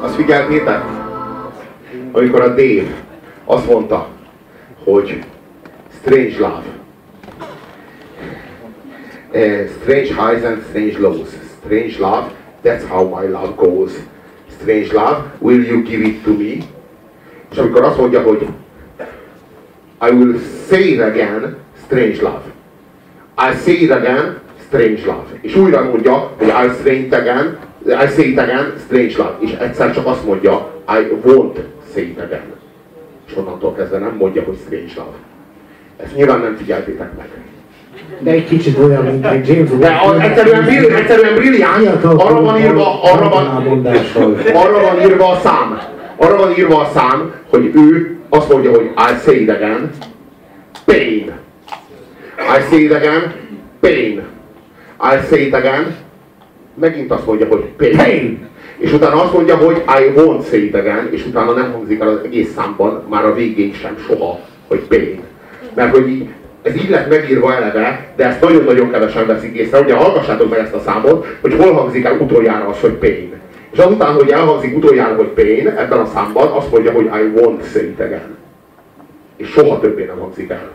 [0.00, 0.82] Azt figyeltétek?
[2.12, 2.94] Amikor a Dave
[3.44, 4.08] azt mondta,
[4.84, 5.24] hogy
[6.00, 6.62] strange love.
[9.32, 11.28] Uh, strange highs and strange lows.
[11.64, 12.30] Strange love,
[12.64, 13.92] that's how my love goes.
[14.60, 16.64] Strange love, will you give it to me?
[17.50, 18.46] És amikor azt mondja, hogy
[20.02, 22.42] I will say it again, strange love.
[23.38, 25.38] I say it again, strange love.
[25.40, 29.36] És újra mondja, hogy I say it again, I say it again, strange love.
[29.38, 31.58] És egyszer csak azt mondja, I won't
[31.94, 32.52] say it again.
[33.26, 35.16] És onnantól kezdve nem mondja, hogy strange love.
[35.96, 37.28] Ezt nyilván nem figyeltétek meg.
[38.18, 42.60] De egy kicsit olyan, mint egy James De az egyszerűen, brill, egyszerűen brilliáns, arra van
[42.60, 43.46] írva, arra van,
[44.54, 45.78] arra van írva a szám.
[46.16, 49.90] Arra van írva a szám, hogy ő azt mondja, hogy I say it again,
[50.84, 51.32] pain.
[52.38, 53.32] I say it again,
[53.80, 54.22] pain.
[55.00, 55.96] I say it again,
[56.74, 58.48] megint azt mondja, hogy pain.
[58.78, 62.08] És utána azt mondja, hogy I won't say it again, és utána nem hangzik el
[62.08, 65.20] az egész számban, már a végén sem soha, hogy pain.
[65.74, 66.28] Mert hogy így,
[66.62, 69.80] ez így lett megírva eleve, de ezt nagyon-nagyon kevesen veszik észre.
[69.80, 73.32] Ugye hallgassátok meg ezt a számot, hogy hol hangzik el utoljára az, hogy pain.
[73.72, 77.72] És azután, hogy elhangzik utoljára, hogy pain, ebben a számban azt mondja, hogy I won't
[77.72, 78.36] say it again.
[79.36, 80.70] És soha többé nem hangzik el.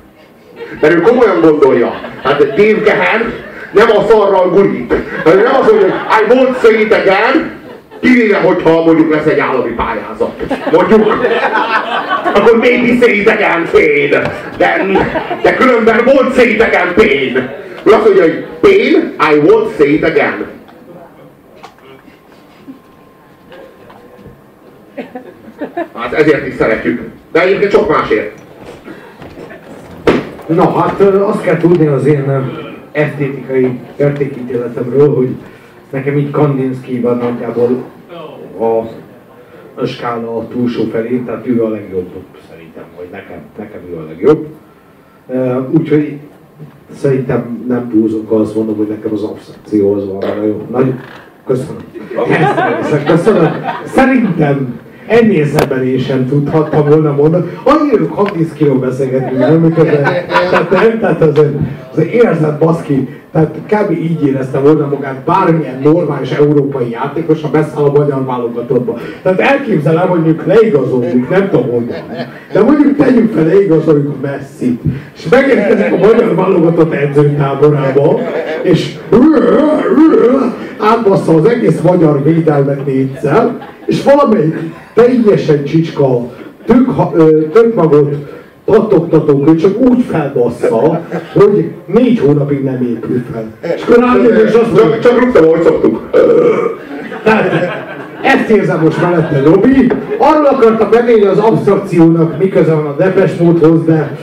[0.82, 1.92] Mert ő komolyan gondolja.
[2.24, 3.34] Hát Dave Gehen
[3.76, 4.94] nem a szarral gurít.
[5.26, 7.52] Nem az, hogy I won't say it again,
[8.00, 10.32] kivéve, hogyha mondjuk lesz egy állami pályázat.
[10.72, 11.28] Mondjuk.
[12.34, 14.10] Akkor maybe say it again, pain.
[14.58, 14.86] De,
[15.42, 17.50] de különben won't say it again, pain.
[17.84, 20.46] Azt mondja, hogy pain, I won't say it again.
[25.96, 27.02] Hát ezért is szeretjük.
[27.32, 28.32] De egyébként sok másért.
[30.48, 32.26] Na hát azt kell tudni az én
[32.96, 35.30] esztétikai értékítéletemről, hogy
[35.90, 37.84] nekem így Kandinsky-ban nagyjából
[38.60, 38.88] a,
[39.82, 42.10] a skála a túlsó felé, tehát ő a legjobb
[42.50, 44.48] szerintem, vagy nekem, nekem ő a legjobb.
[45.72, 46.20] Úgyhogy
[46.94, 50.94] szerintem nem túlzok, azt mondom, hogy nekem az abstrakció az van nagyon nagy.
[51.46, 51.84] Köszönöm.
[52.82, 53.52] Ezt köszönöm.
[53.86, 57.46] Szerintem ennél szebben sem tudhattam volna mondani.
[57.64, 60.04] Annyira Kandinskyról beszélgetünk, nem miközben.
[60.04, 61.54] Tehát nem, tehát azért,
[61.92, 63.92] azért érzed baszki, tehát kb.
[63.92, 68.98] így érezte volna magát bármilyen normális európai játékos, ha beszáll a magyar válogatottba.
[69.22, 71.96] Tehát elképzelem, hogy mondjuk leigazoljuk, nem tudom honnan.
[72.54, 74.82] De mondjuk tegyük fel, leigazoljuk a Messi-t,
[75.16, 78.20] és megérkezik a magyar válogatott edzőtáborába,
[78.64, 78.96] és
[80.86, 84.56] átbassza az egész magyar védelmet négyszer, és valamelyik
[84.94, 86.20] teljesen csicska,
[86.66, 86.88] tök,
[87.52, 88.16] tök magot
[88.66, 91.02] pattogtató köcsök úgy felbassza,
[91.34, 93.46] hogy négy hónapig nem épül fel.
[93.76, 96.10] És akkor rájön, és azt mondja, Csak, csak rúgtam, ahogy szoktuk.
[97.24, 97.52] tehát
[98.22, 99.92] ezt érzem most mellette Robi.
[100.18, 104.18] Arról akartam bevenni az abstrakciónak, mi köze van a Depes módhoz, de,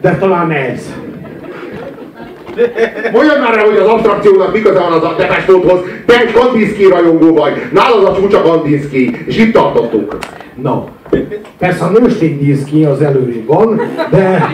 [0.00, 0.94] de talán ez.
[3.12, 5.80] Mondjad már el, hogy az abstrakciónak mi köze van az a Depeche Mode-hoz.
[6.06, 7.52] Te egy Kandinsky rajongó vagy.
[7.72, 9.16] Nálad a csúcsa Kandinsky.
[9.26, 10.16] És itt tartottunk.
[10.62, 10.84] Na,
[11.58, 12.38] persze a nőstény
[12.70, 14.50] néz az előrébb van, de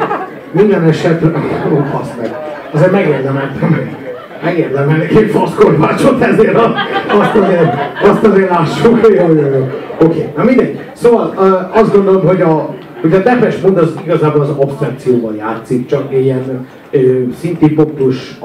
[0.51, 1.29] minden esetre...
[1.73, 2.35] Ó, basz meg.
[2.73, 3.99] Azért megérdemeltem.
[4.43, 6.75] Megérdemelnék egy faszkorbácsot ezért, a-
[7.21, 7.73] azt azért,
[8.03, 8.99] azt azért lássuk.
[9.09, 9.69] Jó, jó, jó.
[10.07, 10.79] Oké, na mindegy.
[10.93, 11.35] Szóval
[11.75, 16.67] azt gondolom, hogy a, hogy a Depes Mode az igazából az abstrakcióval játszik, csak ilyen
[16.91, 18.39] ö, szintipopus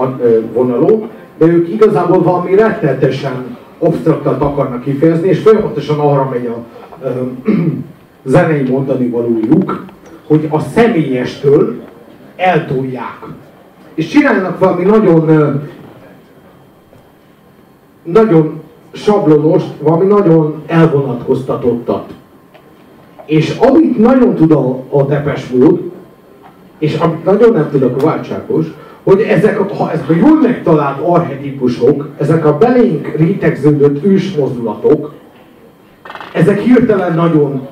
[0.54, 1.08] vonalú,
[1.38, 6.64] de ők igazából valami rettenetesen absztraktat akarnak kifejezni, és folyamatosan arra megy a
[7.04, 7.10] ö,
[8.32, 9.86] zenei mondani valójuk,
[10.28, 11.76] hogy a személyestől
[12.36, 13.26] eltolják.
[13.94, 15.30] És csinálnak valami nagyon
[18.04, 18.62] nagyon
[18.92, 22.14] sablonos, valami nagyon elvonatkoztatottat.
[23.26, 25.82] És amit nagyon tud a, a Depes Mode,
[26.86, 28.66] és amit nagyon nem tud a Kovácsákos,
[29.04, 35.14] hogy ezek, ha ezek a jól megtalált arhetipusok, ezek a belénk rétegződött ősmozdulatok,
[36.34, 37.68] ezek hirtelen nagyon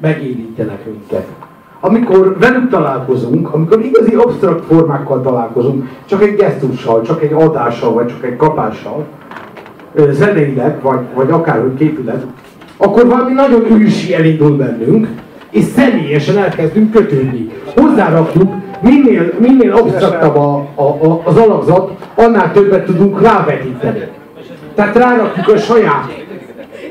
[0.00, 1.26] megérintenek minket.
[1.80, 8.06] Amikor velük találkozunk, amikor igazi absztrakt formákkal találkozunk, csak egy gesztussal, csak egy adással, vagy
[8.06, 9.04] csak egy kapással,
[10.10, 12.26] zeneileg, vagy, vagy akárhogy képület,
[12.76, 15.08] akkor valami nagyon ősi elindul bennünk,
[15.56, 17.48] és személyesen elkezdünk kötődni.
[17.76, 24.02] Hozzárakjuk, minél, minél absztraktabb a, a, a, az alakzat, annál többet tudunk rávetíteni.
[24.74, 26.24] Tehát rárakjuk a saját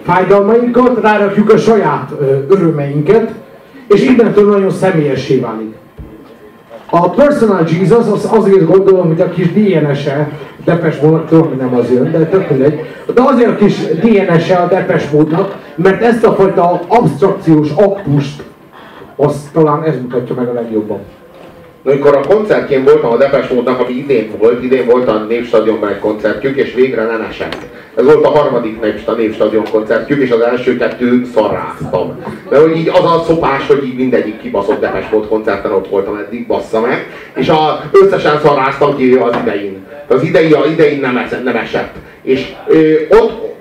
[0.04, 2.12] fájdalmainkat, rárakjuk a saját
[2.50, 3.32] örömeinket,
[3.88, 5.76] és innentől nagyon személyessé válik.
[6.90, 10.30] A Personal Jesus az azért gondolom, hogy a kis DNS-e
[10.66, 12.80] Depes módnak, tudom, nem az jön, de tök mindegy.
[13.14, 18.44] De azért a kis DNS-e a Depes módnak, mert ezt a fajta abstrakciós aktust,
[19.16, 21.00] azt talán ez mutatja meg a legjobban.
[21.86, 26.00] Amikor a koncertjén voltam a Depes Módnak, ami idén volt, idén volt a Népstadionban egy
[26.00, 27.58] koncertjük, és végre nem esett.
[27.96, 28.82] Ez volt a harmadik
[29.16, 32.24] Népstadion koncertjük, és az első kettő szarráztam.
[32.50, 36.16] Mert hogy így az a szopás, hogy így mindegyik kibaszott Depes Mód koncerten ott voltam
[36.16, 39.86] eddig, bassza meg, és a, összesen szarráztam ki az idején.
[40.08, 41.94] Az idei, a idején nem, esett, nem esett.
[42.22, 43.56] És ö, ott,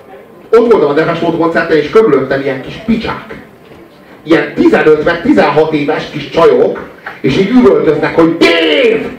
[0.51, 3.44] ott voltam a Depes Mód koncerten, és körülöttem ilyen kis picsák.
[4.27, 6.89] Ilyen 15 meg 16 éves kis csajok,
[7.21, 9.09] és így üvöltöznek, hogy Dave!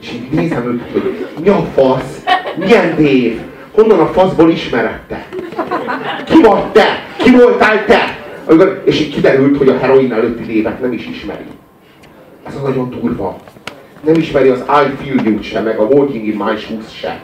[0.00, 2.24] És így nézem őket, hogy mi a fasz?
[2.56, 3.44] Milyen Dave?
[3.72, 5.26] Honnan a faszból ismered te?
[6.24, 7.06] Ki vagy te?
[7.16, 8.18] Ki voltál te?
[8.44, 11.44] Amikor, és így kiderült, hogy a heroin előtti lévet nem is ismeri.
[12.46, 13.36] Ez a nagyon durva.
[14.04, 17.20] Nem ismeri az I Feel You se, meg a Walking in My Shoes se.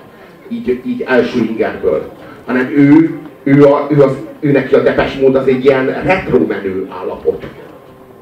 [0.49, 2.13] Így, így első ingerből.
[2.47, 6.39] Hanem ő, ő, a, ő, az, ő neki a depes mód az egy ilyen retro
[6.47, 7.45] menő állapot.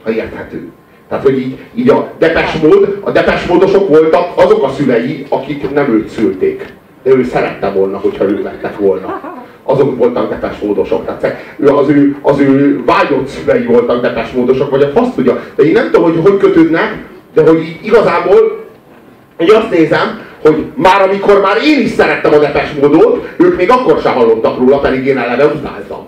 [0.04, 0.68] Ha érthető.
[1.08, 6.08] Tehát, hogy így, így a depesmód, a depesmódosok voltak azok a szülei, akik nem őt
[6.08, 6.72] szülték.
[7.02, 9.20] De ő szerette volna, hogyha ők lettek volna.
[9.62, 11.04] Azok voltak depesmódosok.
[11.04, 15.40] Tehát ő, az, ő, az ő vágyott szülei voltak depesmódosok, vagy a fasz tudja.
[15.54, 17.04] De én nem tudom, hogy hogy kötődnek,
[17.34, 18.66] de hogy igazából
[19.38, 23.98] én azt nézem, hogy már amikor már én is szerettem a depesmódot, ők még akkor
[24.02, 26.06] sem hallottak róla, pedig én eleve utáltam.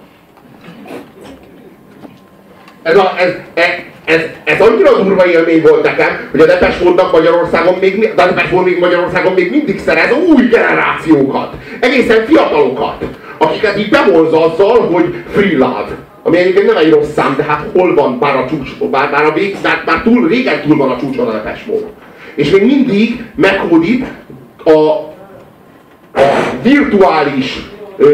[2.83, 3.69] Ez, a, ez, ez,
[4.05, 8.27] ez, ez annyira durva élmény volt nekem, hogy a Depes Módnak Magyarországon még, de a
[8.27, 13.05] Depes Mód még Magyarországon még mindig szerez új generációkat, egészen fiatalokat,
[13.39, 15.89] akiket így bemolza azzal, hogy free love.
[16.23, 19.25] Ami egyébként nem egy rossz szám, de hát hol van már a csúcs, már, már
[19.25, 21.87] a vég, már, már túl, régen túl van a csúcson a Depes Mód.
[22.35, 24.07] És még mindig meghódít
[24.65, 26.23] a, a
[26.63, 27.61] virtuális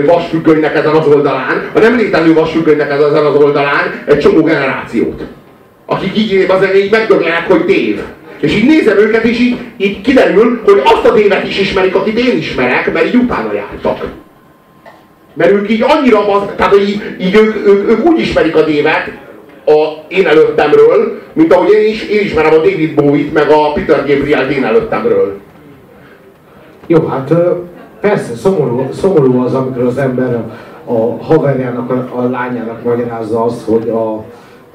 [0.06, 5.22] vasfüggönynek ezen az oldalán, a nem létező vasfüggönynek ezen az oldalán egy csomó generációt.
[5.86, 8.00] Akik így azért így megdöglenek, hogy tév.
[8.40, 12.18] És így nézem őket, és így, így kiderül, hogy azt a tévet is ismerik, akit
[12.18, 14.04] én ismerek, mert így utána jártak.
[15.34, 18.62] Mert ők így annyira, az, tehát hogy így, így ők, ők, ők, úgy ismerik a
[18.62, 19.10] dévet,
[19.66, 24.06] a én előttemről, mint ahogy én is én ismerem a David Bowie-t, meg a Peter
[24.06, 25.40] Gabriel én előttemről.
[26.86, 27.32] Jó, hát
[28.06, 30.44] Persze, szomorú, szomorú az, amikor az ember
[30.84, 34.12] a, haverjának, a, a lányának magyarázza azt, hogy a...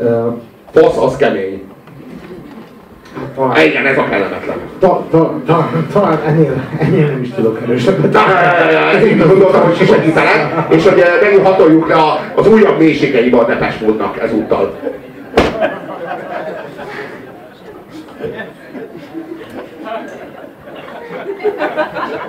[0.04, 0.38] a
[0.72, 1.62] Fasz az kemény.
[3.36, 4.58] Talán, Igen, ez a kellemetlen.
[4.80, 8.18] Ta, ta, ta, talán ennél, ennél nem is tudok erősebbet.
[9.04, 11.96] Én gondoltam, hogy segítenek, és hogy megint hatoljuk le
[12.36, 14.74] az újabb mélységeibe a Depes módnak ezúttal.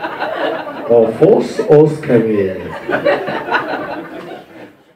[0.08, 0.11] A
[1.00, 2.62] fosz az kemény.